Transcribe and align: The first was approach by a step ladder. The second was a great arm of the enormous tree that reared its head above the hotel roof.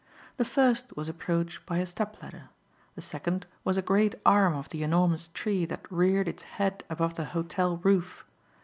The 0.37 0.45
first 0.45 0.97
was 0.97 1.07
approach 1.07 1.63
by 1.67 1.77
a 1.77 1.85
step 1.85 2.23
ladder. 2.23 2.49
The 2.95 3.03
second 3.03 3.45
was 3.63 3.77
a 3.77 3.83
great 3.83 4.15
arm 4.25 4.55
of 4.55 4.69
the 4.69 4.81
enormous 4.81 5.27
tree 5.27 5.63
that 5.65 5.85
reared 5.91 6.27
its 6.27 6.41
head 6.57 6.83
above 6.89 7.13
the 7.13 7.25
hotel 7.25 7.77
roof. 7.77 8.25